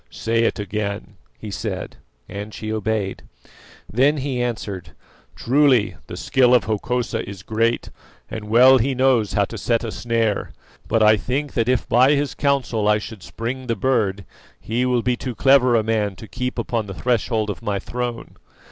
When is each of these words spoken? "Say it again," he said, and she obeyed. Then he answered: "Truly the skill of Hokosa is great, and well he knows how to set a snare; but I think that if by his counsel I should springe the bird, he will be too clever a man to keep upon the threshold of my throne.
"Say 0.09 0.45
it 0.45 0.57
again," 0.57 1.13
he 1.37 1.51
said, 1.51 1.97
and 2.27 2.55
she 2.55 2.73
obeyed. 2.73 3.21
Then 3.87 4.17
he 4.17 4.41
answered: 4.41 4.93
"Truly 5.35 5.95
the 6.07 6.17
skill 6.17 6.55
of 6.55 6.63
Hokosa 6.63 7.21
is 7.29 7.43
great, 7.43 7.91
and 8.27 8.45
well 8.49 8.79
he 8.79 8.95
knows 8.95 9.33
how 9.33 9.45
to 9.45 9.59
set 9.59 9.83
a 9.83 9.91
snare; 9.91 10.53
but 10.87 11.03
I 11.03 11.17
think 11.17 11.53
that 11.53 11.69
if 11.69 11.87
by 11.87 12.13
his 12.13 12.33
counsel 12.33 12.87
I 12.87 12.97
should 12.97 13.21
springe 13.21 13.67
the 13.67 13.75
bird, 13.75 14.25
he 14.59 14.87
will 14.87 15.03
be 15.03 15.15
too 15.15 15.35
clever 15.35 15.75
a 15.75 15.83
man 15.83 16.15
to 16.15 16.27
keep 16.27 16.57
upon 16.57 16.87
the 16.87 16.95
threshold 16.95 17.51
of 17.51 17.61
my 17.61 17.77
throne. 17.77 18.37